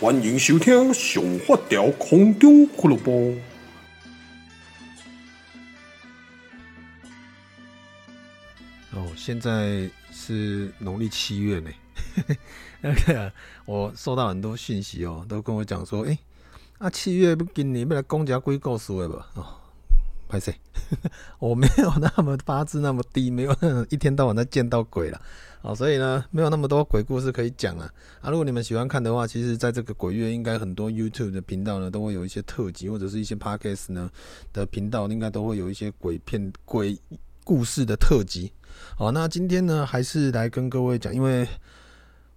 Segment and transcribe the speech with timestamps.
[0.00, 3.12] 欢迎收听《上发条空中俱乐部》。
[8.90, 11.70] 哦，现在是农历七月呢。
[12.82, 13.32] 那个，
[13.66, 16.18] 我收到很多讯息哦，都跟我讲说，哎，
[16.78, 19.28] 啊，七月不今年要来讲一鬼故事的吧？
[19.34, 19.46] 哦，
[20.34, 20.54] 歹势，
[21.38, 23.56] 我没有那么八字那么低，没有
[23.90, 25.20] 一天到晚在见到鬼了。
[25.62, 27.90] 哦，所以呢，没有那么多鬼故事可以讲啊。
[28.20, 34.10] 啊，如果你们喜欢看的话，其实在这个鬼月，应该很多 YouTube 的频道呢，都会有一些特辑，或者是一些 Podcast 呢
[34.52, 36.98] 的频道，应该都会有一些鬼片、鬼
[37.44, 38.52] 故事的特辑。
[38.94, 41.48] 好，那今天呢，还是来跟各位讲，因为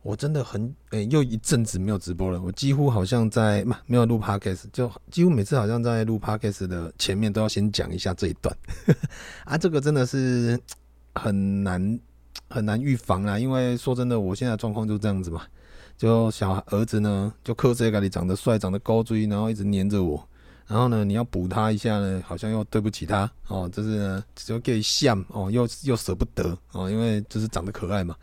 [0.08, 2.42] 我真的很诶、又一阵子没有直播了。
[2.42, 8.56] 我几乎好像在没有录 Podcast，就几乎每次好像在录 Podcast 的前面都要先讲一下这一段。
[9.44, 10.58] 啊，这个真的是
[11.16, 12.00] 很难。
[12.50, 15.42] 很难预防啊，因为说真的，我现在状况就这样子嘛。
[15.98, 20.26] 就小儿子呢，就靠这个你长得帅，长得高追，然后一直黏着我。
[20.66, 23.68] 然后呢，你要补他一下呢，好像又对不起他哦。
[23.74, 28.16] 就是呢，只有给像哦，又又舍不得哦，因为就是长得可爱嘛。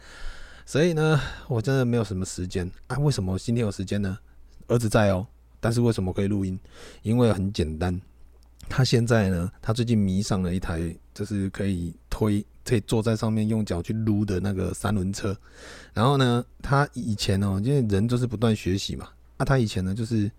[0.66, 2.98] 所以呢，我真的没有什么时间啊。
[2.98, 4.18] 为什么今天有时间呢？
[4.68, 5.26] 儿子在哦，
[5.60, 6.58] 但是为什么可以录音？
[7.02, 8.00] 因为很简单，
[8.68, 12.44] 他现在呢，他最近迷上了一台，就是可以推。
[12.66, 15.36] 可以坐在上面用脚去撸的那个三轮车，
[15.92, 20.32] 然后呢，他以前哦，因为人就是不断学习嘛，那、啊、他以前呢就是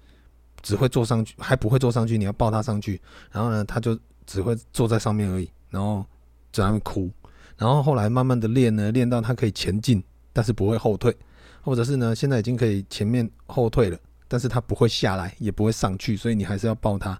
[0.63, 2.99] 只会坐上去，还不会坐上去，你要抱他上去，
[3.31, 6.03] 然后呢，他就只会坐在上面而已，然后
[6.51, 7.11] 在那边哭，
[7.57, 10.03] 然后后来慢慢的练呢，练到他可以前进，
[10.35, 11.15] 但是不会后退，
[11.61, 13.97] 或者是呢，现在已经可以前面后退了，
[14.27, 17.17] 但是他不会下来，也不会上去，所以你还是要抱他，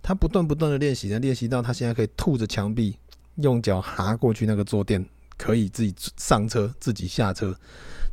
[0.00, 2.96] 他不断不断的练习呢，练习到他现在可以吐着墙壁。
[3.36, 5.02] 用脚爬过去那个坐垫，
[5.38, 7.58] 可以自己上车、自己下车。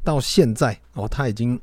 [0.01, 1.59] 到现在哦，他已经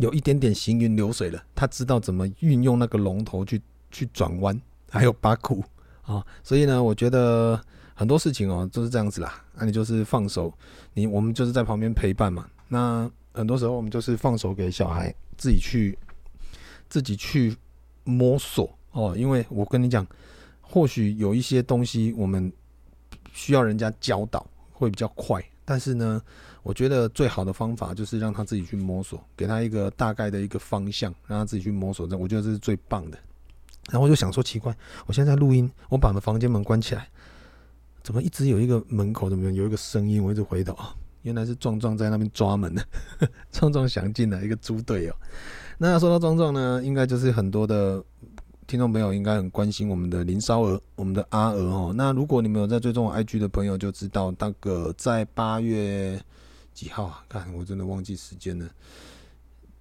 [0.00, 1.40] 有一点点行云流水了。
[1.54, 4.60] 他知道怎么运用那个龙头去去转弯，
[4.90, 5.62] 还有把苦
[6.02, 6.26] 啊。
[6.42, 7.58] 所以呢，我觉得
[8.00, 9.44] 很多事情哦就是这样子啦。
[9.54, 10.50] 那你就是放手，
[10.94, 12.48] 你我们就是在旁边陪伴嘛。
[12.68, 15.98] 那很多时候我们就是放手给小孩自己去
[16.88, 17.54] 自己去
[18.04, 19.14] 摸索哦。
[19.14, 20.06] 因为我跟你讲，
[20.62, 22.50] 或许有一些东西我们。
[23.32, 26.20] 需要人家教导会比较快，但是呢，
[26.64, 32.08] 我觉得最好的方法就是让他自己去摸索，给他一个大概的一个方向，让他自己去摸索。
[32.08, 33.16] 这我觉得这是最棒的。
[33.88, 37.08] 然后我就想说，奇怪，我现在在录音，我把房间门关起来，
[38.10, 40.20] 怎么一直有一个门口怎么有一个声音？
[40.20, 42.82] 我一直回头啊，原来是壮壮在那边抓门呢。
[43.52, 45.14] 壮壮想进来一个猪队友。
[45.78, 48.04] 那说到壮壮呢，应该就是很多的。
[48.66, 51.92] 听众朋友应该很关心我们的林烧鹅，我们的阿鹅哦。
[51.96, 56.20] 那如果你们有在追踪我 IG 的朋友，就知道那个在八月
[56.74, 57.24] 几号啊？
[57.28, 58.68] 看我真的忘记时间了，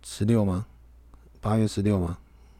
[0.03, 0.67] 十六吗？
[1.41, 2.15] 八月十六吗？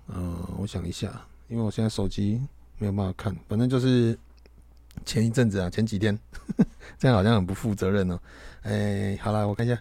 [0.08, 2.42] 嗯，我想一下，因为我现在手机
[2.80, 4.18] 没有办法看，反正就是
[5.06, 6.18] 前一阵子啊，前几天，
[6.98, 8.20] 这样好像很不负责任哦。
[8.62, 9.80] 哎，好了，我看一下，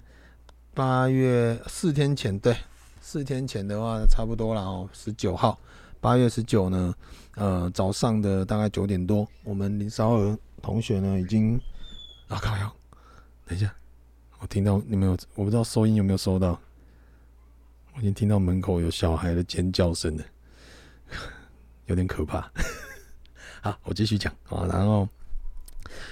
[0.74, 2.56] 八月四天前，对，
[3.00, 5.58] 四天前的话差不多了哦，十九号。
[6.00, 6.94] 八月十九呢，
[7.34, 11.60] 呃，早上的大概九点多，我们林少儿同学呢已经
[12.28, 12.72] 啊靠腰，
[13.44, 13.74] 等一下，
[14.38, 16.60] 我听到你们有，我不知道收音有没有收到，
[17.94, 20.24] 我已经听到门口有小孩的尖叫声了，
[21.86, 22.48] 有点可怕。
[23.60, 25.08] 好，我继续讲啊，然后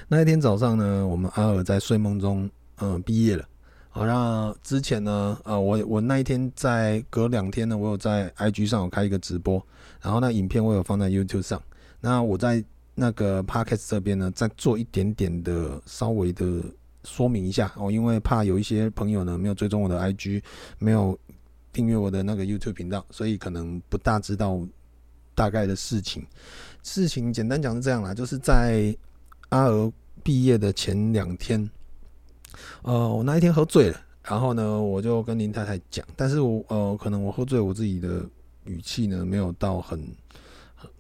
[0.09, 3.45] 那一天早上呢，我们阿尔在睡梦中，嗯、毕业了。
[3.89, 9.65] 好，那之前呢，呃，我我那一天在隔两天呢，我有在 IG 上有开一个直播，
[10.03, 11.63] 然后那影片我有放在 YouTube 上。
[12.01, 12.63] 那我在
[12.95, 16.63] 那个 Podcast 这边呢，再做一点点的稍微的
[17.05, 20.43] 说明一下哦，因为怕有一些朋友呢没有追踪我的 IG，
[20.79, 21.19] 没有
[21.73, 24.61] 订阅我的那个 YouTube 频道，所以可能不大知道
[25.35, 26.27] 大概的事情。
[26.87, 28.97] 事情简单讲是这样啦，就是在
[29.49, 29.93] 阿娥
[30.23, 31.69] 毕业的前两天。
[32.83, 38.25] 呃，我那一天喝醉了，然后呢，我就跟林太太讲，但是我呃，可能我喝醉，我自己的
[38.67, 40.01] 语气呢没有到很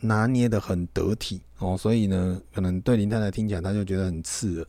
[0.01, 4.67] 拿捏的很得体哦，所以呢，可能对林太太听起来，她就觉得很刺耳。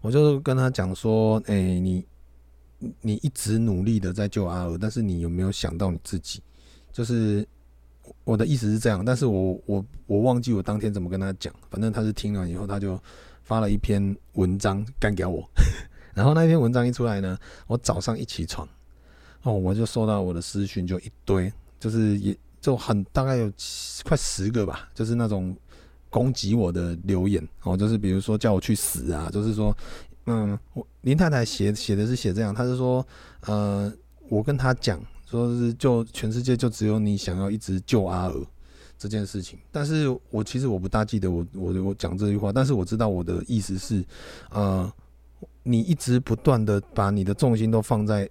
[0.00, 2.06] 我就跟她讲说，哎、你
[3.00, 6.40] 你一直努力的在救阿娥，但是你有没有想到你自己？
[6.92, 7.46] 就是
[8.24, 12.98] 我的意思是这样，但是我我我忘记我当天怎么跟她讲，反正她是听了以后，她就。
[13.44, 15.42] 发了一篇文章干掉我，
[16.12, 18.68] 然后那篇文章一出来呢，我早上一起床，
[19.40, 21.50] 哦，我就收到我的私讯就一堆，
[21.80, 23.50] 就是也就很大概有
[24.04, 25.56] 快十个吧，就是那种
[26.10, 29.74] 攻击我的留言哦，就是比如说叫我去死啊，就是说，
[30.26, 33.02] 嗯，我林太太写写的是写这样，她是说，
[33.46, 33.90] 呃，
[34.28, 38.46] 我跟她讲说是就全世界就只有你想要一直救阿娥
[38.96, 39.58] 这件事情。
[39.70, 44.02] 但是我其实我不大记得我我我讲这句话，但是我知道我的意思是，
[44.50, 44.90] 呃，
[45.62, 48.28] 你一直不断的把你的重心都放在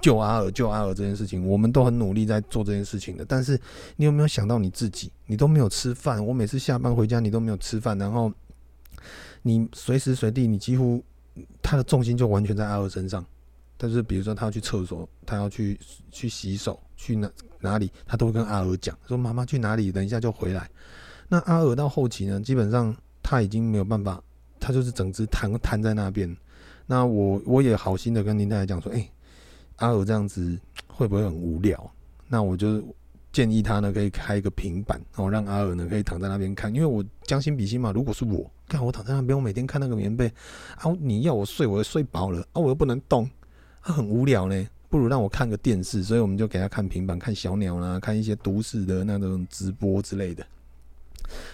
[0.00, 3.24] 救阿娥救阿娥这件事情，我们都很努力在做这件事情的。
[3.24, 3.60] 但是
[3.96, 5.10] 你有没有想到你自己？
[5.26, 8.32] 你都没有吃饭，我每次下班回家你都没有吃饭，然后
[9.42, 11.02] 你随时随地你几乎
[11.60, 13.24] 他的重心就完全在阿娥身上。
[13.78, 15.78] 但是，比如说他要去厕所，他要去
[16.10, 17.30] 去洗手，去哪
[17.60, 19.92] 哪里，他都会跟阿娥讲说：“妈妈去哪里？
[19.92, 20.70] 等一下就回来。”
[21.28, 24.22] 那阿娥到后期呢，基本上他已经没有办法，
[24.58, 26.34] 他就是整只瘫瘫在那边。
[26.86, 29.10] 那我我也好心的跟林太太讲说：“哎、
[29.76, 31.92] 阿娥这样子会不会很无聊？”
[32.28, 32.82] 那我就
[33.32, 36.74] 建议他呢，可以开一个平板，然后让阿娥呢可以躺在那边看。
[36.74, 40.32] 因为我将心比心嘛，如果是我，看我躺在那边，我每天看那个棉被
[40.76, 43.28] 啊，你要我睡，我睡饱了啊，我又不能动。
[43.86, 50.44] 他很无聊呢，不如让我看个电视，所以我们就给他看平板，看小鸟啦，看一些都市的那种直播之类的，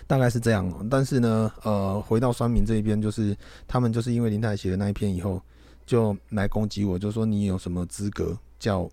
[0.06, 0.88] 大概是这样。
[0.90, 3.37] 但是呢，呃，回到酸民这一边，就是
[3.69, 5.43] 他们就是因为林太写的那一篇以后，
[5.84, 8.88] 就来攻击我，就说你有什么资格叫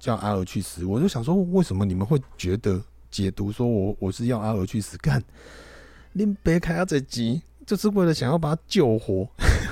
[0.00, 0.84] 叫阿娥去死？
[0.84, 2.82] 我就想说，为什么你们会觉得
[3.12, 4.98] 解读说我我是要阿娥去死？
[4.98, 5.22] 干，
[6.14, 7.42] 林别开阿这集。
[7.64, 9.24] 就是为了想要把他救活，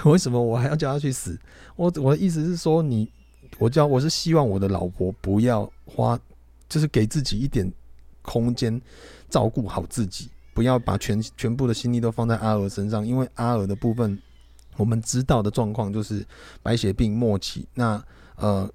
[0.10, 1.38] 为什么我还要叫他去死？
[1.76, 3.10] 我我的意思是说，你
[3.58, 6.18] 我叫我是希望我的老婆不要花，
[6.68, 7.70] 就是给自己一点
[8.22, 8.80] 空间，
[9.28, 14.18] 照顾好自己，不要把全全部的心力都放在阿娥身上，因为阿娥的部分，
[14.76, 16.26] 我们知道的状况就是
[16.62, 18.02] 白血病末期，那
[18.36, 18.70] 呃。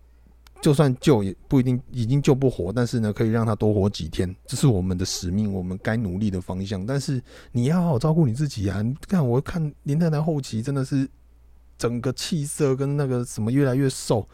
[0.65, 6.83] 就算救也不一定已经救不活，但是呢，可以让他多活几天，这是我们的使命，我们该努力的方向。
[6.83, 7.21] 但是
[7.51, 8.81] 你要好好照顾你自己啊！
[8.81, 11.07] 你看，我看林太太后期真的是
[11.77, 14.27] 整个气色跟那个什么越来越瘦，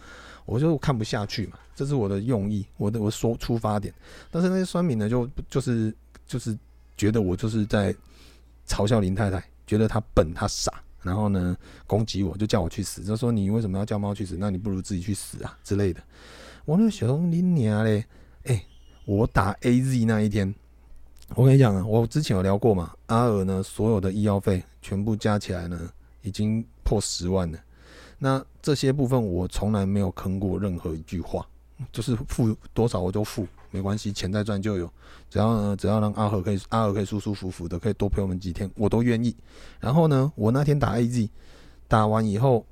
[0.45, 1.59] 我就看不下去嘛。
[1.75, 3.93] 这是我的用意，我的我说出发点。
[4.29, 5.93] 但是那些酸民呢，就就是
[6.25, 6.57] 就是
[6.95, 7.93] 觉得我就是在
[8.65, 10.81] 嘲笑林太太，觉得她笨，她傻。
[11.01, 11.56] 然后呢，
[11.88, 14.38] 攻击我，就叫我去死，就说你为什么要叫猫去死？
[14.39, 16.01] 那你不如自己去死啊之类的。
[16.65, 18.06] 我那小东你娘嘞！
[18.44, 18.63] 哎，
[19.06, 20.53] 我打 AZ 那一天，
[21.36, 25.89] 我跟你讲啊，我之前有聊过嘛，阿尔呢所有的医药费全部加起来呢，
[26.21, 27.59] 已经破十万了。
[28.19, 31.44] 那这些部分我从来没有坑过任何一句话，
[31.91, 33.47] 就是付多少我就付。
[33.73, 34.91] 没关系，钱再赚就有，
[35.29, 39.33] 只要呢，只要让阿和可以，阿和可以舒舒服服的，可以多陪我们几天，我都愿意。
[39.79, 41.29] 然后呢，我那天打 AZ，
[41.87, 42.65] 打完以后，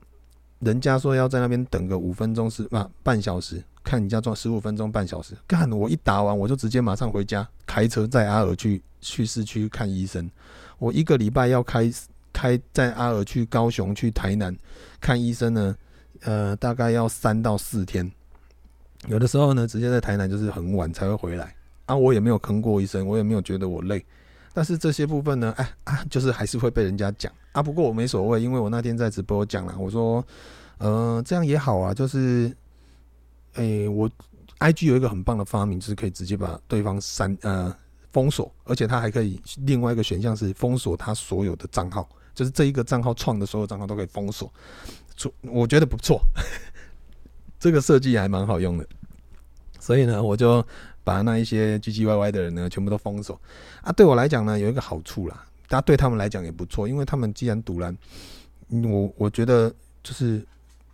[0.60, 10.30] 人家说要在那边等个五分钟是啊半小时，看人家赚十五分钟半小时，干我一打完我就直接马上回家，开车载阿尔去去市区看医生。
[10.80, 11.90] 我一个礼拜要开
[12.34, 14.54] 开载阿尔去高雄去台南
[15.00, 15.74] 看医生呢，
[16.24, 18.12] 呃，大概要三到四天。
[19.08, 21.56] 有的时候呢，直接在台南就是很晚才会回来
[21.86, 24.06] 啊，我也没有吭过一声，我也没有觉得我累，
[24.54, 27.64] 但是这些部分呢，哎啊，就是还是会被人家讲啊。
[27.64, 30.24] 不过我没所谓，因为我那天在直播讲了，我说，
[30.78, 32.56] 呃，这样也好啊，就是，
[33.54, 34.10] 哎、我
[34.60, 37.74] IG 有一个很棒的发明，就是可以直接把对方删呃
[38.12, 44.52] 封锁，而且它还可以另外一个选项是封锁他所有的账号，就是这一个账号创的所有账号都可以封锁，
[45.44, 46.22] 我觉得不错。
[47.60, 48.88] 这个设计还蛮好用的，
[49.80, 50.66] 所以呢，我就
[51.04, 53.40] 把那一些唧唧歪歪的人呢，全部都封锁
[53.82, 53.92] 啊。
[53.92, 57.96] 对我来讲呢，有一个好处啦，大家对他们来讲也不错，因为他们既然赌烂，
[58.70, 59.70] 我我觉得
[60.02, 60.42] 就是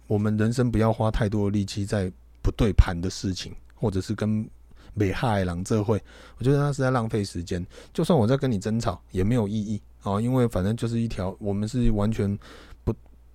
[0.07, 4.49] 我们人生不要花太多的力气在不对盘的事情，或者是跟
[4.95, 6.01] 美害狼这会，
[6.39, 7.63] 我觉得那是在浪费时间。
[7.93, 12.37] 就算我在跟你争吵，也没有意义啊，因为反正就是一条，我们是完全。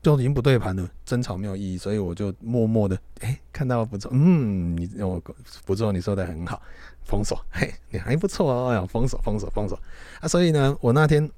[0.02, 5.23] 就已经不对盘了，争吵没有意义，所以我就默默的，哎、看到不错，嗯，你我
[5.66, 6.61] 不错，你说的很好，
[7.04, 9.78] 封锁，嘿，你还不错哦，呀封锁，封锁，封锁
[10.21, 10.26] 啊！
[10.26, 11.28] 所以呢，我那天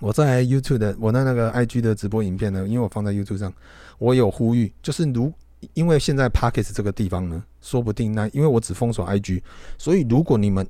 [0.00, 3.50] 我在 YouTube 的，我在那个 IG 的直播影片呢，因为我放在 YouTube 上，
[3.98, 5.32] 我有呼吁，就是如
[5.72, 9.40] 因为现在 Podcast 这个地方呢，说不定那因为我只封锁 IG，
[9.78, 10.68] 所以如果你们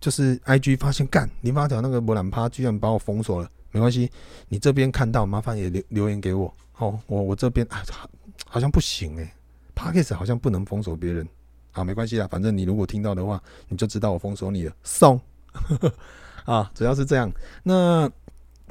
[0.00, 4.10] 就是 IG 发现干零发条那个博览趴居然把我封锁了，没关系，
[4.48, 6.52] 你这边看到麻烦也留留言给我。
[6.78, 7.82] 哦，我我这边啊，
[8.46, 9.34] 好像不行哎
[9.76, 11.26] ，Podcast 好像不能封锁别人，
[11.70, 15.20] 好，没关系啦，反正你如果听到的话，你就知道我封锁你了，送，
[16.44, 17.30] 啊，主要是这样，
[17.62, 18.10] 那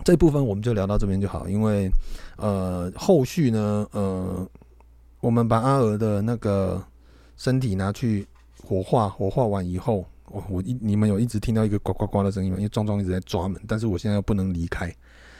[0.04, 1.90] 这部分我们就聊到这边就好，因为
[2.36, 4.46] 呃，后续呢，呃，
[5.22, 6.84] 我们把阿娥的那个
[7.38, 8.28] 身体拿去
[8.62, 12.58] 火化，火化完以后，我我一你们有一直听到一个呱呱呱的声音吗？
[12.58, 14.94] 因为壮壮一直在抓门，但是我现在又不能离开，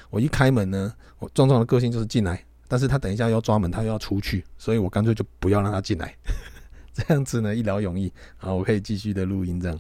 [0.10, 2.42] 我一开门呢，我壮壮的个性就是进来。
[2.68, 6.16] 但是他等一下要抓门，他又要出去，所以我干脆就不要让他进来，
[6.94, 9.60] 这样子呢一劳永逸，好，我可以继续的录音。
[9.60, 9.80] 这样，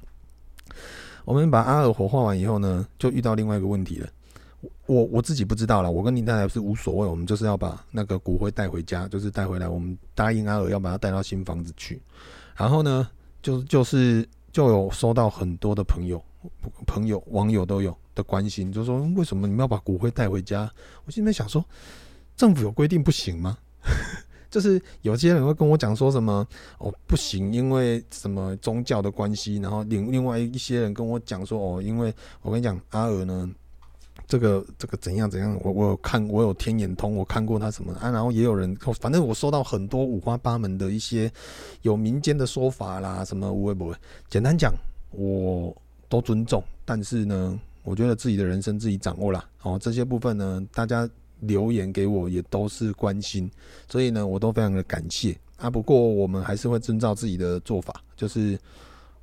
[1.25, 4.10] 我们把阿尔火化完以后呢，就遇到另外一个问题了。
[4.86, 9.68] 我我自己不知道了，我跟林太太是无所谓，我们就是要把那个骨灰带回家，就是带回来。
[9.68, 12.02] 我们答应阿尔要把它带到新房子去。
[12.56, 13.10] 然后呢，
[13.42, 16.24] 就就是就有收到很多的朋友、
[16.86, 20.72] 朋友、网友都有的关心，就说为什么你们要把骨灰带回家？
[21.06, 21.63] 我心里面想说，
[22.36, 23.58] 政府有规定不行吗？
[24.50, 26.48] 就是有些人会跟我讲说什么
[26.78, 29.58] 哦不行，因为什么宗教的关系。
[29.58, 33.50] 然后另另外一些人跟我讲说哦，因为我跟你讲阿尔呢。
[34.25, 35.60] 这个这个怎样怎样？
[35.62, 38.10] 我我有看，我有天眼通，我看过他什么啊？
[38.10, 41.32] 然后也有人，反正我收到很多五花八门的一些
[41.82, 43.96] 有民间的说法啦，什么无为不为。
[44.30, 44.74] 简单讲，
[45.12, 45.75] 我
[46.08, 49.44] 都尊重，但是呢，我觉得自己的人生自己掌握啦。
[49.62, 51.08] 哦，这些部分呢，大家
[51.48, 53.50] 留言给我也都是关心，
[53.90, 55.70] 所以呢，我都非常的感谢啊。
[55.70, 58.60] 不过我们还是会遵照自己的做法，就是。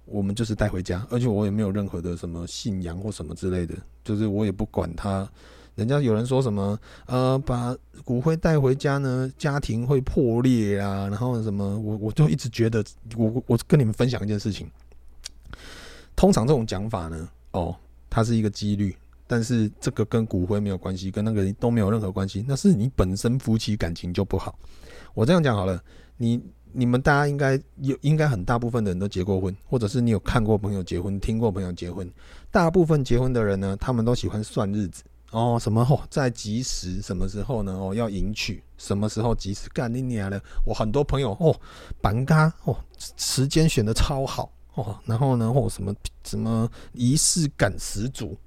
[0.07, 5.29] 我们就是带回家，而且我也没有任何的什么信仰或什么之类的，就是我也不管他。
[5.77, 12.85] 人家有人说什么，呃，把骨灰带回家呢，家庭会破裂啊，然后什么，我我就一直觉得，
[13.17, 14.69] 我我跟你们分享一件事情。
[16.17, 17.77] 通常这种讲法呢，哦，
[18.09, 18.97] 它是一个几率，
[19.31, 24.59] 但是这个跟骨灰没有关系，跟那个都没有任何关系，那是你本身夫妻感情就不好。
[25.15, 25.81] 我这样讲好了，
[26.17, 26.43] 你。
[26.73, 32.09] 你们大家应该有，应该很大部分的人都结过婚，或者是你有看过朋友结婚，听过朋友结婚。
[32.49, 37.73] 大部分结婚的人呢，他们都喜欢算日子哦，什么哦，在吉时什么时候呢？
[37.73, 40.41] 哦，要迎娶，什么时候吉时干你娘的！
[40.65, 41.61] 我很多朋友哦，
[42.01, 42.77] 板嘎哦，
[43.17, 48.39] 时间选的超好哦，然后呢，哦，什么什么仪式感十足，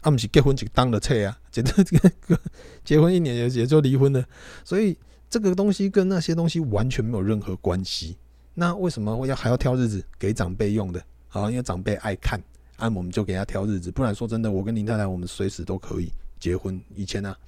[0.00, 2.40] 啊，不是结婚就当了菜啊，觉得这个
[2.84, 4.24] 结婚一年也也就离婚了，
[4.64, 4.96] 所以。
[5.32, 8.16] 这个东西跟那些东西完全没有任何关系。
[8.52, 11.00] 那为什么我要还要挑日子给长辈用的？
[11.28, 12.42] 好，因为长辈爱看，
[12.78, 13.92] 啊，我们就给他挑日子。
[13.92, 16.80] 不然说真的，我跟林太太，我们随时都可以结婚。
[16.96, 17.38] 以前呢、啊，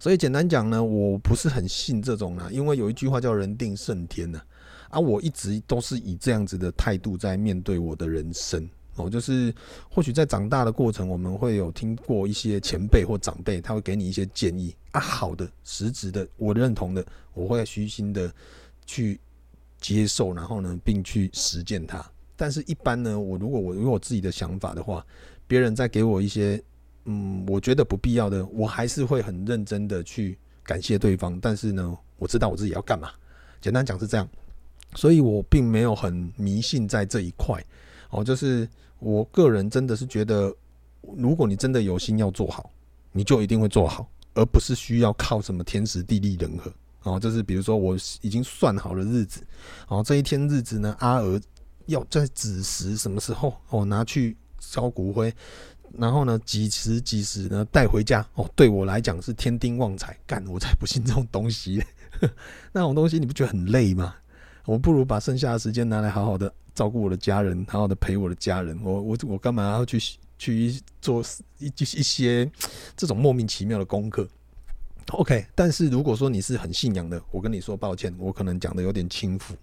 [0.00, 4.42] 所以简单讲呢，我不是很信这种啊，因为有一句话叫“人定胜天”呐。
[4.90, 8.68] 啊，我一直都是以这样子的态度在面对我的人生。
[8.96, 9.52] 哦，就是
[9.90, 18.32] 或许在长大的过程，我们会有听过一些前辈或长辈，他会给你一些建议啊，好的、实质的，我认同的，我会虚心的
[18.86, 19.18] 去
[19.80, 22.04] 接受，然后呢，并去实践它。
[22.36, 25.04] 但是，一般呢，我如果我有我自己的想法的话，
[25.48, 26.62] 别人再给我一些
[27.04, 31.36] 嗯，我觉得不必要的，我还是会很认真的去感谢对方。
[31.40, 33.10] 但是呢，我知道我自己要干嘛。
[33.60, 34.28] 简单讲是这样，
[34.94, 37.60] 所以我并没有很迷信在这一块。
[38.10, 38.68] 哦，就是。
[39.04, 40.50] 我个人真的是觉得，
[41.14, 42.70] 如果你真的有心要做好，
[43.12, 46.72] 你就一定会做好，而不是需要靠什么天时地利人和。
[47.02, 49.42] 哦，就是比如说我已经算好了日子，
[49.88, 51.38] 哦，这一天日子呢，阿娥
[51.84, 55.30] 要在子时什么时候哦拿去烧骨灰，
[55.98, 61.84] 然后呢几时几时呢带回家哦，对我来讲是天丁旺财，干我才不信这种东西，
[62.72, 64.14] 那种东西你不觉得很累吗？
[64.64, 66.52] 我不如把剩下的时间拿来好好的。
[66.74, 68.76] 照顾我的家人，好好的陪我的家人。
[68.82, 69.96] 我我我干嘛要去
[70.36, 71.22] 去做
[71.58, 72.50] 一一些
[72.96, 74.28] 这种莫名其妙的功课
[75.12, 79.54] ？OK，但是如果说你是很信仰的，我跟你说抱歉，我可能讲的有点轻浮。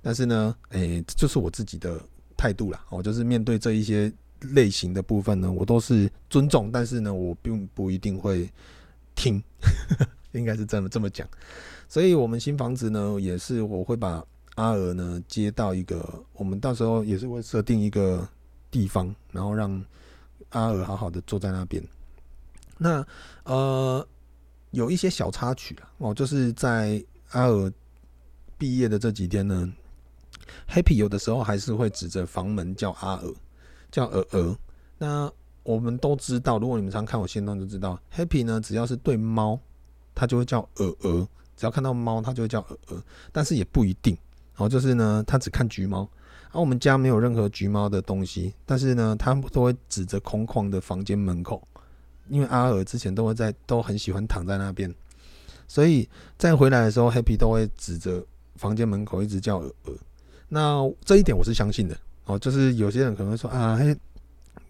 [0.00, 2.00] 但是呢，诶、这就是我自己的
[2.34, 2.82] 态度啦。
[2.88, 4.10] 我就是面对这一些
[4.54, 8.50] 类型的部分呢，我都是尊重，但是呢，我并不一定会
[9.14, 9.42] 听，
[10.32, 11.28] 应该是这么这么讲。
[11.90, 14.24] 所以，我们新房子呢，也是我会把。
[14.54, 18.28] 阿娥呢，接到一个，我们到时候也是会设定一个
[18.70, 19.84] 地方，然后让
[20.50, 21.82] 阿娥好好的坐在那边。
[22.78, 23.04] 那
[23.44, 24.06] 呃，
[24.70, 27.72] 有一些小插曲了哦，就是在阿娥
[28.56, 29.72] 毕业的这几天呢
[30.68, 33.34] ，Happy 有的时候还是会指着房门叫阿娥，
[33.90, 34.56] 叫娥娥。
[34.98, 35.30] 那
[35.62, 39.58] 我们都知道，如果你们常看我线段就知道，Happy 呢，只要是对猫，
[40.14, 43.02] 它就会叫鹅鹅；只要看到猫，它就会叫鹅鹅。
[43.32, 44.16] 但是也不一定。
[44.56, 46.08] 然后就是呢，他只看橘猫，
[46.52, 51.60] 而、啊、我们家没有任何橘猫的东西，但是呢，他都会指着空旷的房间门口，
[52.28, 54.94] 因为阿尔之前都会在，都很喜欢躺在那边，
[55.66, 56.08] 所以
[56.38, 59.94] 在回来的时候，Happy 都会指着房间门口一直叫鹅鹅。
[60.48, 63.96] 那这一点我是相信的哦，就是有些人可能会说啊，嘿，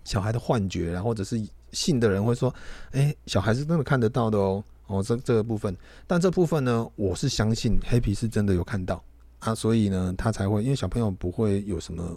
[0.04, 1.38] 小孩的幻觉，然后或者是
[1.72, 2.54] 信的人会说，
[2.92, 5.76] 哎，小孩是真的看得到的哦，哦，这这个部分，
[6.06, 9.04] 但这部分呢，我是相信 Happy 是真的有看到。
[9.44, 12.16] 啊，所以呢，他才会，因为小朋友不会有什么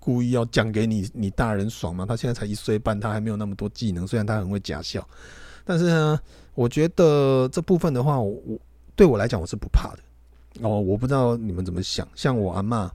[0.00, 2.06] 故意要讲给你，你大人爽嘛。
[2.06, 4.06] 他现在才一岁半，他还没有那么多技能。
[4.06, 5.06] 虽然他很会假笑，
[5.62, 6.18] 但是呢，
[6.54, 8.58] 我觉得这部分的话，我
[8.94, 9.98] 对我来讲我是不怕的。
[10.66, 12.08] 哦，我不知道你们怎么想。
[12.14, 12.90] 像我阿嬷，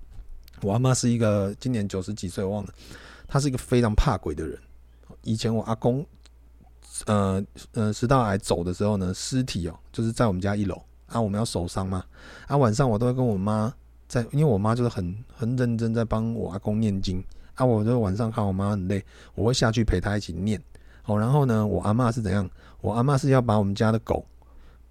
[0.63, 2.73] 我阿嬷是一个今年九十几岁，我忘了，
[3.27, 4.57] 她是一个非常怕鬼的人。
[5.21, 6.03] 以前我阿公，
[7.05, 12.03] 呃呃，食道癌走的时候呢，尸体哦，就是在我们家一楼啊，我们要守丧嘛，
[12.47, 13.73] 啊，晚上我都会跟我妈
[14.07, 17.23] 在，因为我妈就是很很认真在帮我阿公念经
[17.55, 19.03] 啊，我就晚上看我妈很累，
[19.35, 20.61] 我会下去陪她一起念。
[21.05, 22.49] 哦，然后呢，我阿嬷是怎样？
[22.79, 24.25] 我阿嬷是要把我们家的狗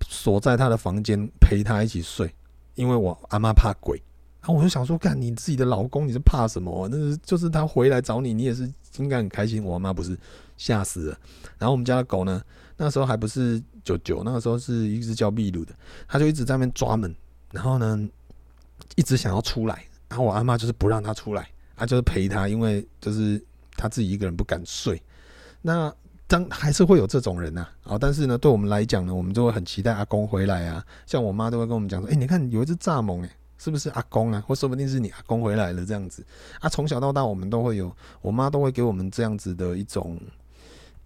[0.07, 2.35] 锁在她的房间陪她一起睡，
[2.75, 4.01] 因为我阿嬷怕鬼。
[4.41, 6.89] 然后我就想说，干你自己的老公，你是怕什么？
[6.91, 9.63] 那是就是他回来找你，你也是应该很开心。
[9.63, 10.19] 我阿妈不是
[10.57, 11.19] 吓死了。
[11.59, 12.43] 然后我们家的狗呢，
[12.83, 15.75] 那时候还不是九九，那个时候是一只叫秘鲁的，
[16.09, 17.15] 他就一直在那边抓门，
[17.53, 18.09] 然后呢，
[18.97, 19.85] 一直想要出来。
[20.09, 23.39] 然后我阿妈就是不让他出来，啊，就是陪他，因为就是
[23.77, 25.01] 他自己一个人不敢睡。
[25.61, 25.95] 那
[26.27, 30.83] 当还是会有这种人呐，啊，但是呢，对我们来讲呢，我们就会很期待阿公回来啊。
[31.05, 33.31] 像我妈都会跟我们讲说，哎，你看有一只蚱蜢，哎。
[33.63, 34.43] 是不是阿公啊？
[34.49, 36.25] 或说不定是你阿公回来了这样子
[36.61, 36.69] 啊。
[36.71, 40.19] 从小到大，我们都会有，我妈都会给我们这样子的一种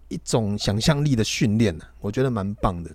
[0.07, 2.91] 一种想象力的训练，我觉得蛮棒的。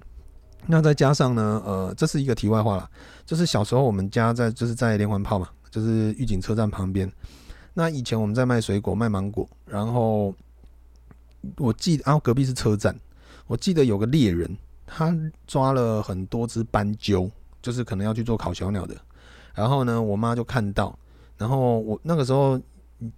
[0.66, 2.88] 那再加上呢，呃，这是一个题外话啦，
[3.24, 7.10] 就是小时候我们家在就是在连环炮嘛，就是玉井车站旁边。
[7.72, 10.34] 那以前我们在卖水果，卖芒果，然后
[11.56, 12.94] 我记得，然后隔壁是车站，
[13.46, 14.54] 我记得有个猎人，
[14.86, 17.30] 他抓了很多只斑鸠，
[17.62, 18.94] 就是可能要去做烤小鸟的。
[19.54, 20.96] 然后呢，我妈就看到，
[21.38, 22.60] 然后我那个时候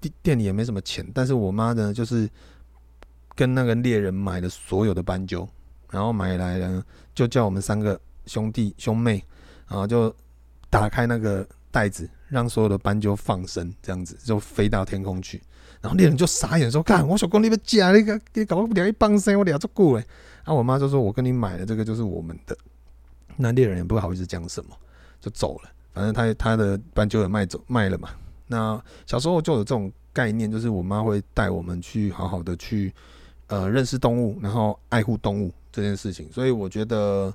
[0.00, 2.28] 店店里也没什么钱，但是我妈呢，就是
[3.34, 5.48] 跟那个猎人买了所有的斑鸠，
[5.90, 6.84] 然后买来呢，
[7.14, 9.22] 就叫我们三个兄弟兄妹，
[9.68, 10.14] 然后就
[10.70, 15.42] 打开那个袋子，让所有的斑鸠放生，这样子就飞到天空去。
[15.80, 20.06] 然后猎人就傻眼说：“看我小公你们假那个，你搞不了一帮生，我俩做过哎。”
[20.44, 22.56] 然后我妈就说：“我跟你买的这个就是我们的。”
[23.36, 24.76] 那猎人也不好意思讲什么，
[25.20, 25.70] 就走了。
[25.92, 28.10] 反正他他的斑鸠也卖走卖了嘛。
[28.46, 32.94] 那小时候就有这种概念，就是我妈会带我们去好好的去
[33.46, 36.30] 呃认识动物，然后爱护动物这件事情。
[36.32, 37.32] 所以我觉得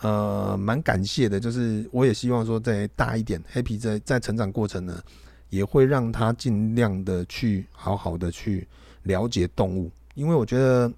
[0.00, 5.02] 呃蛮感谢的，就是我也希望说再大一点，Happy 在在成长过程呢，
[5.48, 8.66] 也会让他尽量的去好好的去
[9.04, 10.92] 了解动物，因为我觉得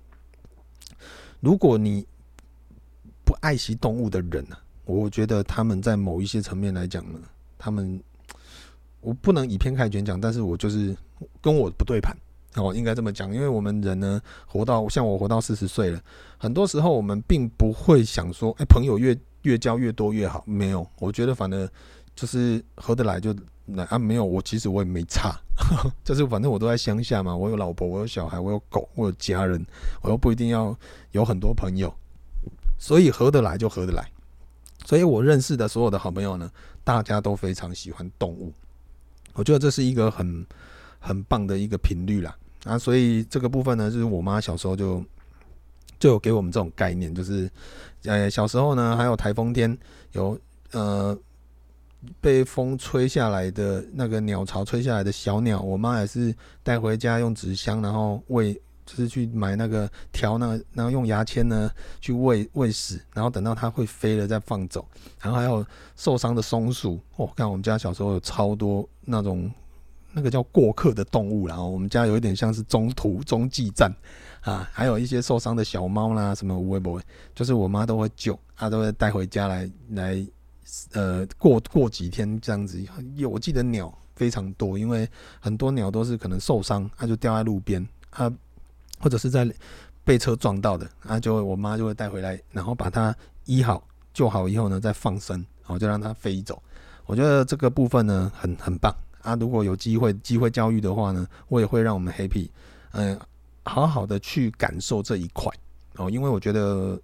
[1.40, 2.06] 如果你
[3.24, 4.56] 不爱惜动物的人呢。
[4.84, 7.20] 我觉得他们在某一些层面来讲呢，
[7.56, 8.02] 他们
[9.00, 10.94] 我不能以偏概全讲，但是我就是
[11.40, 12.14] 跟我不对盘
[12.54, 16.00] 哦，应该这么讲，因为我们人呢，活到像我活到四十岁了，
[16.36, 21.68] 很多时候我们并不会想说，哎，朋友越越交越多越好，没有，我觉得反正
[22.14, 23.34] 就是合得来就
[23.66, 25.34] 来啊，没有，我其实我也没差，
[26.04, 29.64] 就是反正我都在乡下嘛，我有老婆，我有小孩，我有狗，我有家人，
[30.02, 30.76] 我又不一定要
[31.12, 31.92] 有很多朋友，
[32.78, 34.06] 所以合得来就合得来。
[34.84, 36.50] 所以我认识的所有的好朋友呢，
[36.84, 38.52] 大家都非常喜欢动物，
[39.32, 40.44] 我觉得这是一个很
[40.98, 42.36] 很棒的一个频率啦。
[42.64, 45.04] 啊，所以这个部分呢，就是我妈小时候就
[45.98, 47.50] 就有给我们这种概念，就是
[48.04, 49.76] 呃小时候呢，还有台风天
[50.12, 50.38] 有
[50.72, 51.16] 呃
[52.20, 58.60] 被风吹下来的那个鸟巢吹下来的小鸟，我妈也是带回家用纸箱，然后喂。
[58.84, 61.70] 就是去买那个条，那个然后用牙签呢
[62.00, 64.84] 去喂喂食，然后等到它会飞了再放走。
[65.20, 69.48] 然后还有受伤的松鼠哦，看我们家小时候有超多那种
[70.12, 73.92] 那个叫过客的动物，然后我们家有一点像是中途中继站
[74.42, 77.02] 啊，还有一些受伤的小猫啦，什么无微不微，
[77.34, 80.26] 就是我妈都会救，她都会带回家来来
[80.92, 82.82] 呃过过几天这样子。
[83.16, 85.08] 有我记得鸟非常多，因为
[85.40, 88.32] 很多鸟都是可能受伤，它就掉在路边，它。
[89.00, 89.44] 或者是在
[90.04, 93.12] 被车撞到的，啊，就会我妈就会带回来，然后把它
[93.46, 96.62] 医好救好以后呢，再放生，然后就让它飞走。
[97.04, 99.34] 我觉得这个部分呢，很很棒啊。
[99.36, 102.48] 如果有机会机会教育的话呢，我也会让我们 Happy，
[102.92, 103.18] 嗯，
[103.64, 105.52] 好好的去感受这一块
[105.96, 106.10] 哦。
[106.10, 107.00] 因为我觉得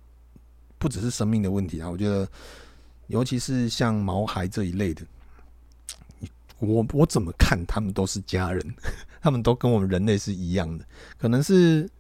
[0.78, 2.28] 不只是生命的问题啊，我觉得
[3.06, 5.02] 尤其是像毛孩这一类的，
[6.58, 8.74] 我我怎么看他们都是家人。
[9.20, 10.84] 他们都跟我们人类是一样的，
[11.18, 11.90] 可能是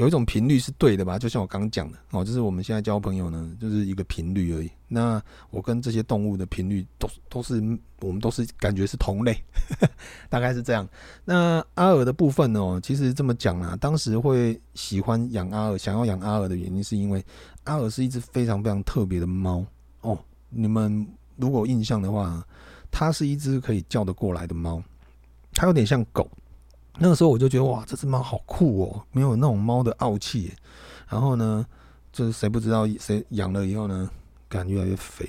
[0.00, 4.70] 有一种频率是对的吧，就像我刚刚讲的哦，就是我们现在交朋友呢，就是一个频率而已。
[4.88, 7.56] 那我跟这些动物的频率都都是，
[8.00, 9.36] 我们都是感觉是同类，
[10.30, 10.88] 大概是这样。
[11.22, 17.22] 那阿尔的部分呢，其实这么讲啊，当时会喜欢养阿尔，想要养阿尔的原因，是因为
[17.64, 19.62] 阿尔是一只非常非常特别的猫
[20.00, 20.18] 哦。
[20.48, 22.42] 你们如果印象的话，
[22.90, 24.82] 它是一只可以叫得过来的猫，
[25.52, 26.26] 它有点像狗。
[26.98, 30.52] 那个时候我就觉得哇，这只猫好酷哦，没有那种猫的傲气。
[31.08, 31.66] 然后呢，
[32.12, 34.08] 就是谁不知道谁养了以后呢，
[34.48, 35.28] 感觉越来越肥，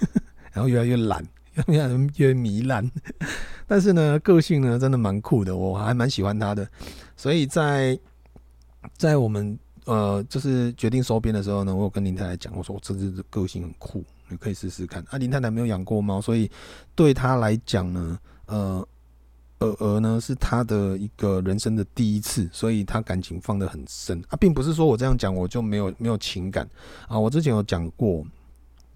[0.52, 1.24] 然后越来越懒，
[1.68, 2.90] 越来越糜烂。
[3.66, 6.68] 但是呢，个性呢真的蛮酷的，我还蛮喜欢他的。
[7.16, 7.98] 所以在
[8.98, 15.02] 在我们呃就是决定收编的时候呢，我有跟林太太讲，我说我这只个性很酷，你可以试试看。
[15.08, 16.50] 啊，林太太没有养过猫，所以
[16.94, 18.86] 对她来讲呢，呃。
[19.62, 26.68] 鹅鹅呢是他的一个人生的第一次，所以他感情放得很深啊，并不是说我这样讲我就没有没有情感
[27.08, 27.18] 啊。
[27.18, 28.24] 我之前有讲过，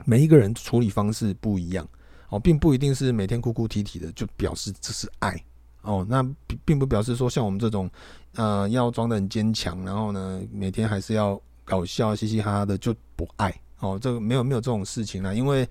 [0.04, 1.88] 每一个人处理方式不一样
[2.28, 5.40] 哦，并不一定是每天哭哭啼啼的就表示这是爱
[5.82, 6.04] 哦。
[6.08, 6.22] 那
[6.64, 7.88] 并不表示说像我们这种
[8.34, 13.98] 呃要装得很坚强，然后呢每天还是要搞笑嘻嘻哈哈的就不爱哦。
[14.00, 15.68] 这个没有没有这种事情啦，因为。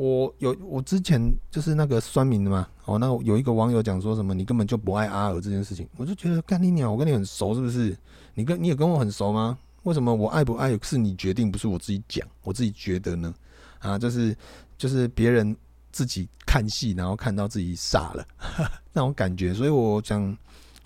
[0.00, 7.94] 我有我之前就是那个酸民的嘛，哦，那有一个网友讲说什么你根本就不爱阿尔这件事情，我就觉得干你鸟，我跟你很熟是不是？
[8.32, 9.58] 你跟你也跟我很熟吗？
[9.82, 13.34] 为什么我爱不爱是你决定，不是我自己讲，我自己觉得呢？
[13.80, 14.34] 啊，就是
[14.78, 15.54] 就是别人
[15.92, 18.26] 自己看戏，然后看到自己傻了
[18.94, 20.34] 那种感觉，所以我想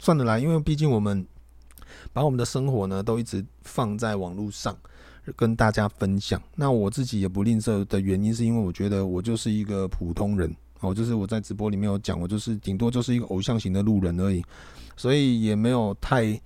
[0.01, 1.25] 算得来，因为毕竟我们
[2.13, 4.77] 把我们的生活呢都一直放在网络上。
[5.37, 14.45] 跟大家分享，那我自己也不吝啬的原因，是因为我觉得我就是一个普通人哦，就是我在直播里面有讲，我就是顶多就是一个偶像型的路人而已，
[14.97, 16.39] 所以也没有太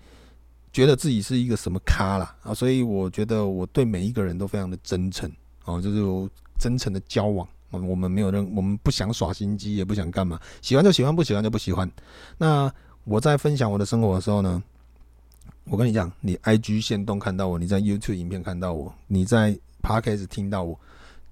[0.73, 5.31] 觉得自己是一个什么咖啦啊，所以我觉得我对每一个人都非常的真诚
[5.65, 11.91] 哦，就是有真诚的交往，我们没有任，我们不想耍心机，也不想干嘛，喜欢就喜欢，不喜欢就不喜欢。
[12.37, 12.73] 那
[13.05, 14.63] 我在分享我的生活的时候呢，
[15.71, 20.79] 我跟你讲，你 IG 限动看到我，你在 YouTube 影片看到我，你在 Podcast 听到我，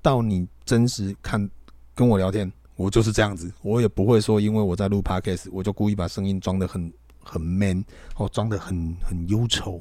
[0.03, 1.49] 到你真实看
[1.94, 7.83] 跟我聊天，我就是这样子，我也不会说因为我在录 Podcast，我就故意把声音装得很很 man，
[8.16, 9.81] 哦，装得很很忧愁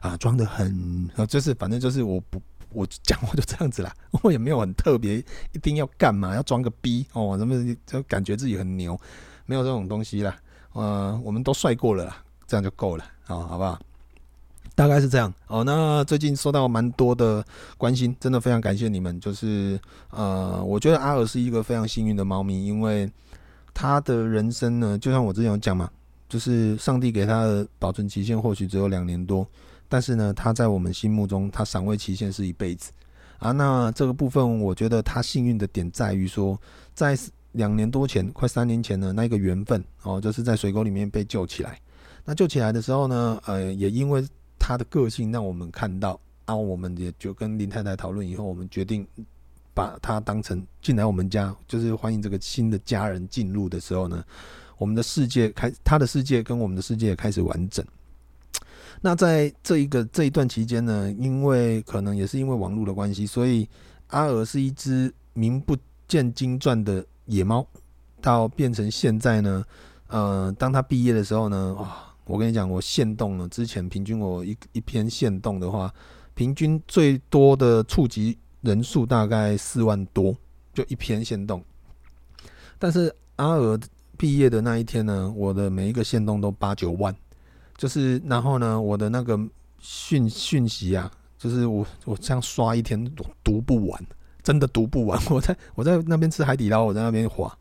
[0.00, 2.40] 啊，装得很啊，就是反正就是我不
[2.72, 5.18] 我讲话就这样子啦， 我也没有很特别，
[5.52, 8.98] 一定要干嘛要装个逼哦，什么就感觉自己很牛，
[9.44, 10.34] 没有这种东西啦，
[10.72, 13.78] 呃，我们都帅过了啦，这样就够了啊，好不好？
[14.80, 15.62] 大概是这样哦。
[15.62, 17.44] 那最近收到蛮多的
[17.76, 19.20] 关心，真的非常感谢你们。
[19.20, 23.06] 就是呃，我觉得阿尔是一个非常幸运的猫咪，因为
[23.74, 25.90] 他的人生呢，就像我之前有讲嘛，
[26.30, 29.46] 就是上帝给他的保存期限或许只有两年多，
[29.86, 32.90] 但是呢，他在我们心目中，他赏味期限是一辈子
[33.38, 33.52] 啊。
[33.52, 36.58] 那这个部分，我觉得他幸运的点在于说，
[36.94, 37.14] 在
[37.52, 41.78] 两年多前，快三年前的那一个缘分哦，就是在水沟里面被救起来。
[42.24, 44.24] 那救起来的时候呢，呃，也因为
[44.60, 49.04] 他的个性让我们看到，然后我们也就跟林太太讨论以后，我们决定
[49.74, 54.22] 把他当成进来我们家，就是欢迎这个新的家人进入的时候呢，
[54.76, 57.84] 我们的世界开，他的世界跟我们的世界也开始完整。
[59.00, 63.66] 那在这一个这一段期间呢，因为可能也是因为网络的关系，所以
[64.08, 67.66] 阿尔是一只名不见经传的野猫，
[68.20, 69.64] 到变成现在呢，
[70.08, 72.09] 呃，当他毕业的时候呢，哇。
[72.30, 75.92] 我跟你讲，我限动了之前平均我一一篇限动的话，
[76.34, 80.32] 平均最多的触及人数大概四万多，
[80.72, 81.60] 就一篇限动。
[82.78, 83.76] 但是阿尔
[84.16, 87.12] 毕业的那一天呢，我的每一个限动都八九万，
[87.76, 89.36] 就是然后呢，我的那个
[89.80, 94.06] 讯讯息啊，就是我我这样刷一天读读不完，
[94.44, 95.20] 真的读不完。
[95.28, 97.52] 我在我在那边吃海底捞，我在那边滑。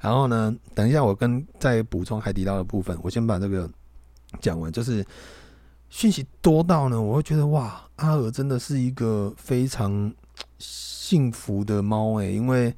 [0.00, 3.70] 然后呢，等一下我跟再补充海底捞的部分，我先把这个。
[4.40, 5.04] 讲完就是
[5.88, 10.12] 讯息多到呢，我会觉得哇，阿尔真的是一个非常
[10.58, 12.74] 幸福的猫诶，因为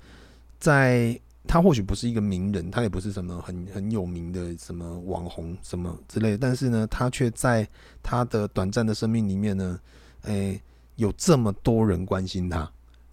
[0.58, 7.68] 在他或许不是一个名人，他也不是什么很很有名的什么网红什么之类，但是呢，他却在
[8.02, 9.80] 他的短暂的生命里面呢，
[10.22, 10.60] 诶，
[10.96, 12.70] 有这么多人关心他。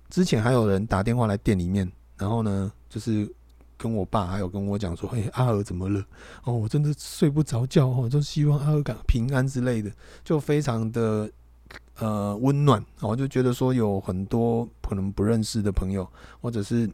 [0.10, 3.28] 之前还有人打电话来店里面，然后呢，就是。
[3.78, 6.04] 跟我爸还有跟我讲说，嘿，阿尔怎么了？
[6.44, 9.92] 哦，我真的睡不着觉哦，就希望阿尔感平安之类的，
[10.24, 11.30] 就非常的
[12.00, 12.84] 呃温暖。
[13.02, 16.10] 我就觉得说有很多可能不认识的朋友，
[16.42, 16.90] 或者是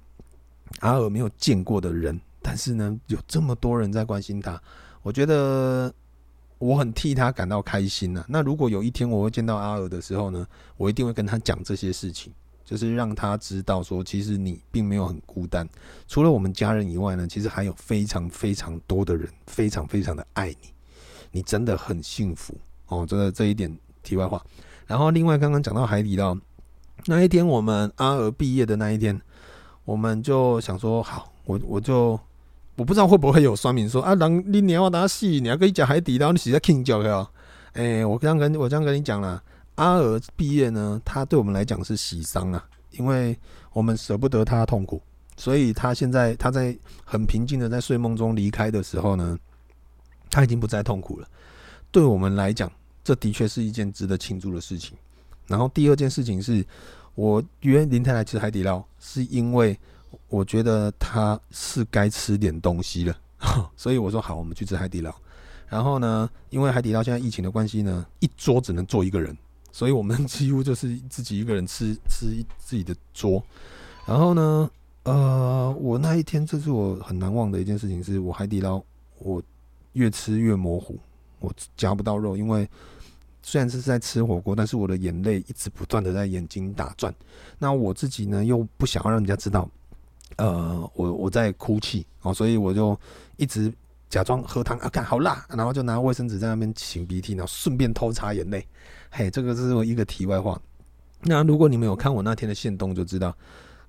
[0.80, 4.62] 阿尔没有见过的人，但是呢，有这么多人在关心他，
[5.02, 5.94] 我觉得
[6.58, 8.26] 我很替他感到开心呐。
[8.28, 10.46] 那如果有一天我会见到阿尔的时候呢，
[10.78, 12.34] 我一定会跟他讲这些事情。
[12.66, 15.68] 就是让他知道说，其实你并没有很孤单。
[16.08, 20.74] 除了我们家人以外呢，其实还有非常非常多的人，非常非常的爱你。
[21.32, 22.56] 你真的很幸福
[22.88, 24.44] 哦，这个这一点题外话。
[24.86, 26.38] 然后另外刚刚讲到海底捞
[27.06, 29.20] 那一天，我们阿尔毕业的那一天，
[29.84, 32.20] 我们就想说，好，我我就
[32.76, 37.28] 我不知道会不会有酸民说啊，人你你要拿戏，你要跟你讲海底捞，你是在庆祝的哦。
[37.74, 39.42] 哎，我这样跟我这样跟你讲了。
[39.76, 43.38] 阿尔毕业呢，他对我们来讲是喜丧啊，因为
[43.72, 45.02] 我们舍不得他痛苦
[45.36, 49.38] 所以他现在他在很平静的在睡梦中离开的时候呢，
[50.30, 51.28] 他已经不再痛苦了。
[51.92, 52.72] 对我们来讲，
[53.04, 54.96] 这的确是一件值得庆祝的事情。
[55.48, 56.66] 然后第二件事情是，
[57.16, 59.78] 我约林太太吃海底捞，是因为
[60.30, 63.18] 我觉得他是该吃点东西了，
[63.76, 65.14] 所以我说好，我们去吃海底捞。
[65.68, 69.36] 然后呢，因为海底捞现在疫情的关系呢，一桌只能坐一个人，
[69.74, 73.44] 所以我们几乎就是自己一个人吃 吃自己的桌。
[74.06, 74.72] 然后呢，
[75.04, 78.82] 呃，我那一天这是我很难忘的一件事情，是我海底捞
[79.20, 79.44] 我
[79.92, 80.98] 越吃越模糊，
[81.40, 82.66] 我夹不到肉，因为。
[83.46, 87.14] 虽然是在吃火锅，但是我的眼泪一直不断的在眼睛打转。
[87.60, 89.70] 那我自己呢，又不想要让人家知道，
[90.38, 92.98] 呃，我我在哭泣哦，所以我就
[93.36, 93.70] 一直
[94.10, 98.66] 假装喝汤啊，看好辣，然后就拿卫生纸在那边擤鼻涕，然后顺便偷擦眼泪。
[99.16, 100.60] 嘿，这个是我一个题外话。
[101.22, 103.36] 那如果你们有看我那天的线动，就知道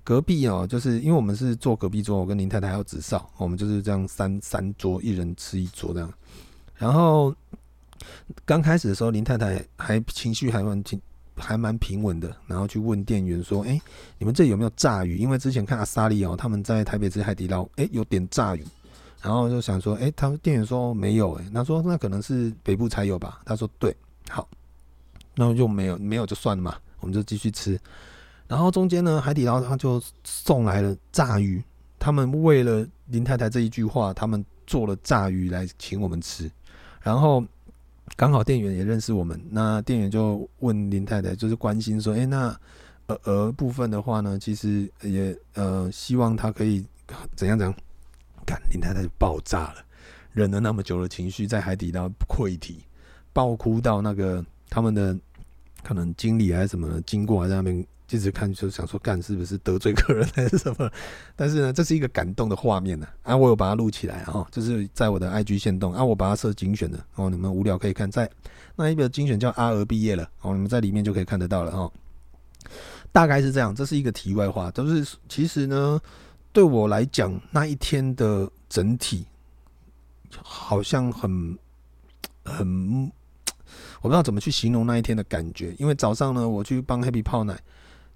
[0.03, 6.13] 隔壁哦，就是因为我们是坐隔壁桌，我跟林太太还有子少，我们就是这样三三桌，一人吃一桌这样，
[6.75, 7.35] 然后。
[8.43, 11.01] 刚开始的时候，林太太还情绪还蛮平，
[11.37, 12.35] 还蛮平稳的。
[12.45, 13.81] 然后去问店员说：“哎，
[14.19, 15.17] 你们这有没有炸鱼？
[15.17, 18.63] 因为之前看阿萨利哦，他们在台北吃海底捞，哎，有点炸鱼。
[19.21, 23.41] 然后就想说，哎，他们店员说没有，哎，他说那可能是北部才有吧。
[23.45, 23.95] 他说对，
[24.29, 24.47] 好，
[25.35, 27.79] 然后就没有，没有就算了嘛，我们就继续吃。
[28.47, 31.63] 然后中间呢，海底捞他就送来了炸鱼，
[31.99, 36.49] 他们为了林太太这一句话，他们做了炸鱼来请我们吃，
[37.01, 37.43] 然后。
[38.15, 42.55] 刚好店员也认识我们，那店员就问林太太，就是关心说：“哎、那
[43.07, 46.85] 鹅鹅部分的话呢，其实也呃希望他可以
[47.35, 47.75] 怎样怎样。”
[48.45, 49.77] 干，林太太就爆炸了，
[50.33, 52.77] 忍了那么久的情绪在海底捞溃堤，
[53.33, 55.17] 爆哭到那个他们的
[55.85, 57.85] 可能经理还是什么的经过还在那边。
[58.11, 60.89] 一直看就想说干是不是得罪客人还是什么？
[61.35, 63.07] 但是呢，这是一个感动的画面呢。
[63.23, 67.31] 啊，我有把它录起来哈，就是在我的 IG 限动啊，我把它设精选的哦。
[67.31, 68.29] 你们无聊可以看，在
[68.75, 71.91] 那一个精选叫阿娥毕业了哦，你们在里面就可以看得到了哈。
[73.11, 74.69] 大概是这样，这是一个题外话。
[74.69, 75.99] 都是其实呢，
[76.53, 79.25] 对我来讲，那一天的整体
[80.43, 81.57] 好像很
[82.43, 83.11] 很，
[84.01, 85.75] 我不知道怎么去形容那一天的感觉。
[85.79, 87.59] 因为早上呢，我去帮 Happy 泡奶。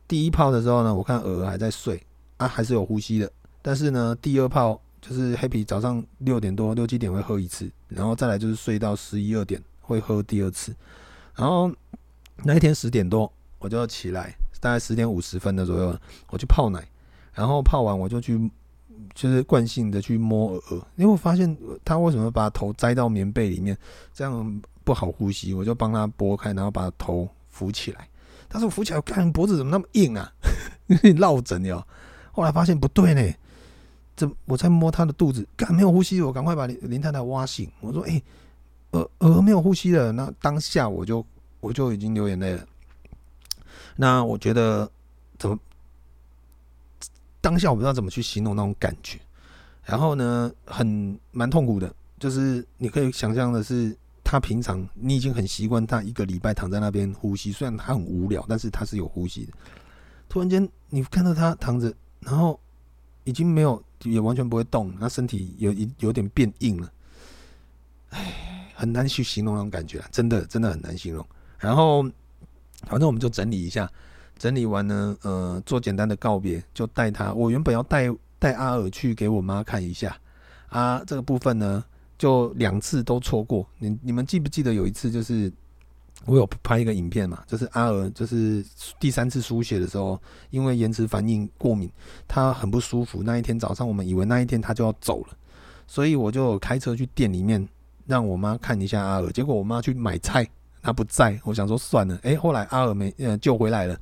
[0.08, 2.02] 第一泡的时候呢，我看鹅还在睡
[2.38, 3.32] 啊，还是有呼吸的。
[3.62, 10.76] 但是呢，第二泡就是 Happy 早上六点多六七点会喝一次，然后再来就是睡到十一二点会喝第二次。
[11.36, 11.72] 然后
[12.44, 15.96] 那一天十点多我就要起来，大概十点五十分的左右，
[16.30, 16.84] 我去泡奶。
[17.34, 18.50] 然后泡完我就去，
[19.14, 23.78] 就是惯性的去摸鹅，因为我发现他为什么把头栽到棉被里面，
[24.14, 28.10] 这样不好呼吸，我就帮他拨开，然后把头扶起来。
[28.50, 30.34] 他说：“扶起来，看脖子怎么那么硬啊？
[31.18, 31.86] 落枕哟。
[32.32, 33.32] 后来发现不对呢，
[34.16, 37.72] 这我在摸他的肚子，干没有呼吸，我赶快把林林太太挖醒。
[37.82, 38.20] 我说：‘哎，
[38.90, 41.24] 鹅鹅没有呼吸了。’那当下我就
[41.60, 42.66] 我就已经流眼泪了。
[43.96, 44.90] 那我觉得
[45.38, 45.60] 怎么
[47.42, 49.20] 当下我不知道怎么去形容那种感觉。
[49.84, 53.96] 然后呢，很蛮痛苦的，就是你可以想象的是。”
[54.32, 59.54] 他平常你已经很习惯他一个礼拜躺在那边呼吸，虽然他很无聊，但是他是有呼吸的。
[60.30, 62.60] 突然间你看到他躺着，然后
[63.24, 66.92] 已经没有，也完全不会动，那身体有有有点变硬了，
[68.12, 71.26] 唉，很难去形容那种感觉，真的真的很难形容。
[71.58, 72.04] 然后
[72.84, 73.92] 反正我们就整理一下，
[74.38, 77.34] 整理完呢，呃，做简单的告别，就带他。
[77.34, 80.16] 我原本要带带阿尔去给我妈看一下
[80.68, 81.84] 啊，这个部分呢。
[82.20, 85.52] 就两次都错过，你你们记不记得有一次就是
[86.26, 88.64] 我有拍一个影片嘛，就是阿娥就是
[89.00, 91.90] 第三次输血的时候，因为延迟反应过敏，
[92.28, 93.24] 他很不舒服。
[93.24, 95.38] 那一天早上我们以为那一天他就要走了，
[95.88, 97.66] 所以我就开车去店里面
[98.06, 99.32] 让我妈看一下阿娥。
[99.32, 100.46] 结果我妈去买菜，
[100.82, 102.20] 她不在，我想说算了。
[102.24, 103.98] 诶，后来阿娥没呃救回来了。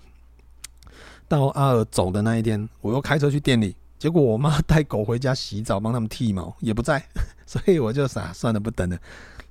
[1.27, 3.75] 到阿娥走的那一天，我又开车去店里。
[3.99, 7.03] 结果我妈带狗回家洗澡，帮他们剃毛也不在，
[7.49, 8.99] 所以我就傻算了，不等了，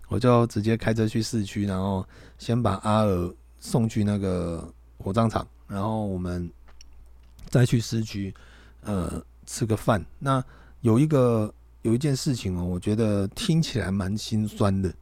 [0.09, 2.07] 我就直接开车去市区，然后
[2.39, 6.49] 先把阿尔送去那个火葬场，然后我们
[7.49, 8.35] 再去市区，
[8.83, 10.05] 呃，吃个饭。
[10.19, 10.45] 那
[10.83, 14.93] 有一个有一件事情哦，我觉得听起来蛮心酸的，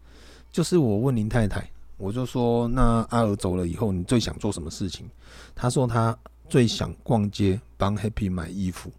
[0.53, 5.11] 就是我问林太太，我就说，那阿尔走了以后，你最想做什么事情？
[5.53, 6.17] 她说她
[6.49, 8.93] 最想逛街，帮 Happy 买衣服。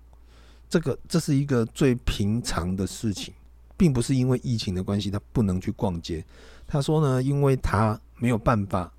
[0.67, 3.33] 这个这是一个最平常的事情，
[3.77, 6.23] 并不是因为疫情的关系，他不能去逛街。
[6.67, 8.91] 他说呢，因为他没有办法，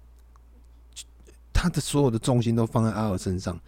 [1.53, 3.59] 他的所有的重心都放在阿尔身上。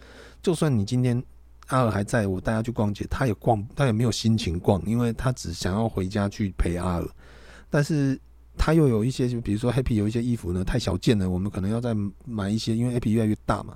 [0.41, 1.21] 就算你今天
[1.67, 7.07] 阿尔还在我带他去逛街，他也逛，他也没有心情逛，因为他只想要回家去陪阿尔。
[7.69, 8.19] 但是
[8.57, 11.93] 他又有一些，就比如说 Happy 有一些衣服呢太小件了，我们可能要再
[12.25, 13.75] 买一些，因为 Happy 越来越大嘛。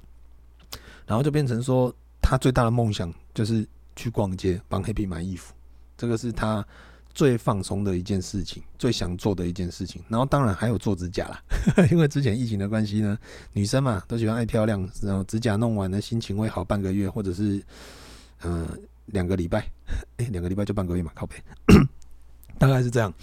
[1.06, 5.54] 然后就变成说，他最大的梦想就是去逛街帮 Happy 买衣服，
[5.98, 6.65] 这个是他
[7.13, 10.02] 最放松的一件事情，最想做的一件事情。
[10.10, 11.41] 然后当然还有做指甲啦，
[11.91, 13.17] 因为之前疫情的关系呢，
[13.52, 17.62] 女生嘛都喜欢爱漂亮，然后指甲弄完呢，心情会好半个月，或者是
[18.41, 18.67] 呃
[19.08, 19.65] 两个礼拜，
[20.17, 21.36] 哎两个礼拜就半个月嘛，靠背，
[22.58, 23.13] 大概是这样。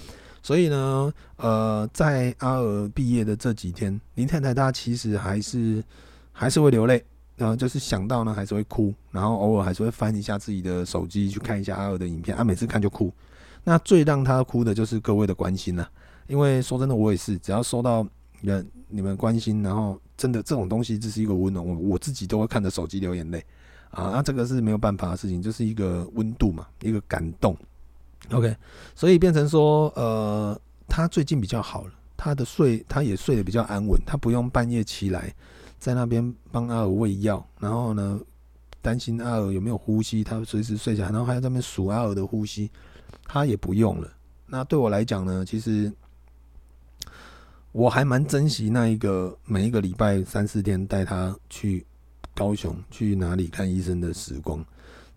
[0.43, 5.83] 所以呢，呃，在阿尔毕业的这几天，林太太她其实还是
[6.33, 7.05] 还是会流泪。
[7.37, 13.11] 然后就是想到呢，还是会哭，然后偶尔还是会翻一下自己的手机去看一下阿尔的影片，啊，每次看就哭。
[13.65, 15.89] 那最让他哭的就是各位的关心了，
[16.27, 18.07] 因为说真的，我也是，只要收到
[18.41, 23.45] 人你们关心，然后真的这种东西，这是一个温暖，我我自己都会看着手机流眼泪
[23.91, 24.11] 啊。
[24.13, 27.57] 那这个是没有办法的事情，就是一个温度嘛，一个感动。
[28.33, 28.57] OK，
[28.95, 35.35] 所以变成说，呃，他最近比较好了，他的睡他也睡得比较安稳，他不用半夜起来。
[35.79, 38.21] 在那边帮阿尔喂药，然后呢，
[38.83, 42.71] 担心阿尔有没有呼吸，他随时睡下，然后还要在那边数阿尔的呼吸，
[43.25, 44.11] 他也不用了。
[44.47, 45.93] 那对我来讲呢，其实
[47.73, 51.87] 我还蛮珍惜那一个每一个礼拜三四天带他去
[52.35, 54.65] 高雄去哪里看医生的时光。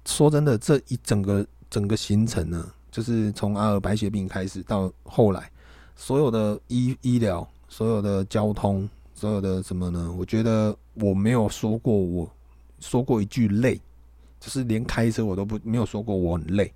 [0.05, 5.49] 说真的，这一整个整个行程呢，就是从阿尔白血病开始到后来，
[5.95, 8.89] 所有的医医疗，所有的交通。
[9.15, 10.11] 所有的什么呢？
[10.17, 12.29] 我觉得我没有说过，我
[12.79, 13.79] 说过一句累，
[14.37, 16.73] 就是连开车我都不没有说过我很累。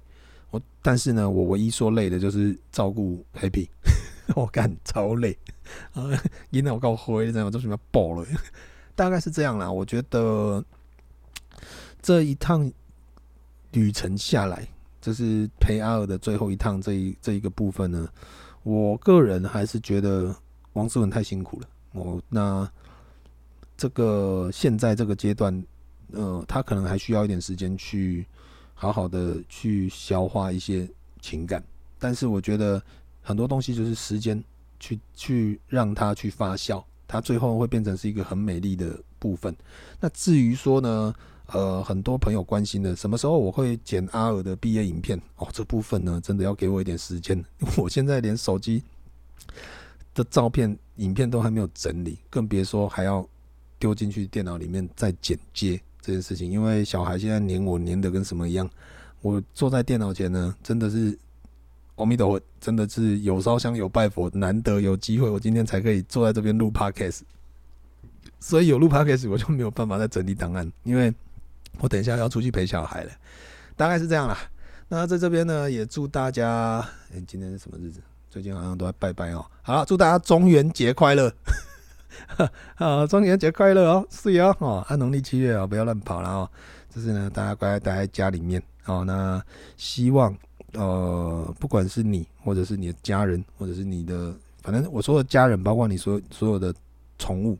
[0.49, 3.67] 我但是呢，我唯一说累的就是照顾 Happy，
[4.35, 5.37] 我干超累
[5.93, 6.03] 啊！
[6.51, 8.25] 因为我够灰，这样我都准备爆了。
[8.95, 9.71] 大概是这样啦。
[9.71, 10.63] 我觉得
[12.01, 12.71] 这一趟
[13.71, 14.67] 旅程下来，
[15.01, 18.07] 就是陪阿尔的最后一趟这一这一个部分呢，
[18.63, 20.35] 我个人还是觉得
[20.73, 21.67] 王思文太辛苦了。
[21.91, 22.69] 哦，那
[23.75, 25.63] 这个现在这个阶段，
[26.13, 28.25] 呃，他可能还需要一点时间去
[28.79, 30.87] 好好的去消化一些
[31.19, 31.63] 情感，
[31.97, 32.81] 但是我觉得
[33.21, 34.41] 很多东西就是时间
[34.79, 39.53] 去去让它去发酵，它最后会变成是一个很美丽的部分。
[39.99, 41.13] 那至于说呢，
[41.47, 47.43] 呃，很多朋友关心的什么时候我会剪阿尔的毕业影片哦，这部分呢，真的要给我一点时间，
[47.75, 48.83] 我现在连手机
[50.13, 50.77] 的照片。
[50.97, 53.23] 影片都还没有整理，更别说还要
[53.77, 56.49] 丢进去电脑里面再剪接这件事情。
[56.49, 58.69] 因为小孩现在黏我黏的跟什么一样，
[59.21, 61.17] 我坐在电脑前呢，真的是
[61.97, 67.21] 阿弥陀佛，真的是有烧香有拜佛，难得有机会，我今天才可以坐在这边录 Podcast。
[68.39, 71.13] 所以有录 Podcast 我就没有办法再整理档案，因为
[71.79, 73.11] 我等一下要出去陪小孩了，
[73.75, 74.37] 大概是这样啦。
[74.87, 76.87] 那在这边呢，也祝大家，
[77.27, 77.99] 今天是什么日子？
[78.29, 79.45] 最近好像都在拜拜哦。
[79.61, 81.33] 好了，祝大家中元节快乐！
[82.75, 84.55] 啊，中元节快乐哦，是哦。
[84.59, 86.49] 哦，按农历七月啊，不要乱跑了哦。
[86.93, 89.03] 就是呢，大家乖乖待在家里面哦。
[89.05, 89.41] 那
[89.75, 90.35] 希望
[90.73, 96.73] 呃，不管是你，或者是你的家人，或者是你的，反正我说的家人，包括你所所有的
[97.17, 97.57] 宠物，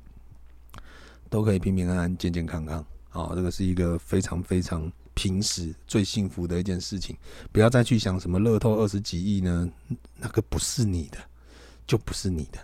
[1.30, 2.86] 都可以平平安安、健健康康。
[3.12, 4.92] 哦，这个是一个非常非常。
[5.18, 7.18] 平时最幸福的一件事情，
[7.52, 9.68] 不要再去想什么乐透二十几亿呢？
[10.16, 11.18] 那个不是你的，
[11.88, 12.60] 就不是你的。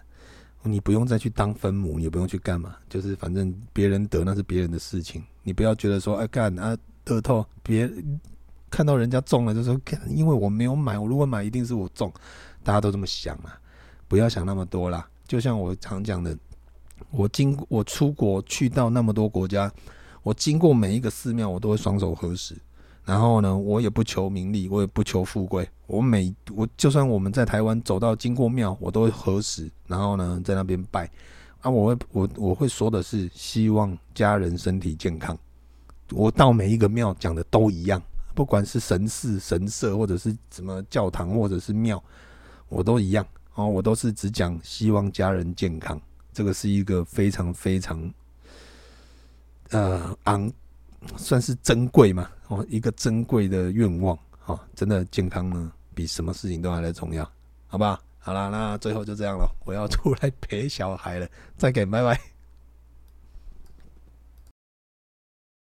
[0.63, 5.23] 你不用再去当分母，也不用去干嘛，就是反正别人得那是别人的事情。
[5.43, 7.91] 你不要觉得说，哎干啊，得透别
[8.69, 12.11] 看到人家中了就说，因为我没有买，我如果买一定是我中。
[12.63, 13.59] 大家都这么想啊，
[14.07, 15.07] 不要想那么多啦。
[15.27, 16.37] 就像我常讲的，
[17.11, 19.71] 我经我出国去到那么多国家。
[20.21, 22.55] 我经过每一个寺庙，我都会双手合十。
[23.05, 25.67] 然后呢，我也不求名利，我也不求富贵。
[25.87, 29.69] 我每我就算我们在台湾走到经过庙，我都会合十。
[29.87, 31.09] 然后呢，在那边拜。
[31.61, 35.37] 啊，我会我我会说的是，希望家人身体健康。
[36.11, 38.01] 我到每一个庙讲的都一样，
[38.33, 42.01] 不管是神寺、神社，或者是什么教堂，或者是庙，
[42.69, 43.25] 我都一样。
[43.55, 45.99] 哦，我都是只讲希望家人健康。
[46.33, 48.13] 这个是一个非常非常。
[49.69, 50.51] 呃，昂，
[51.17, 52.29] 算是珍贵嘛？
[52.47, 57.29] 哦，一个珍贵的愿望，哦，真的健康呢，比什么事情都还来重要，
[57.67, 58.31] 好吧好？
[58.31, 61.27] 好啦，那最后就这样了，我要出来陪小孩了，
[61.57, 62.32] 再见，拜拜。